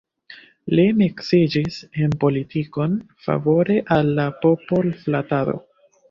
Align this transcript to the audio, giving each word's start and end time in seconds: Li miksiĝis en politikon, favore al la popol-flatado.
Li 0.77 0.83
miksiĝis 1.01 1.75
en 2.05 2.15
politikon, 2.23 2.95
favore 3.25 3.75
al 3.97 4.09
la 4.21 4.25
popol-flatado. 4.47 5.55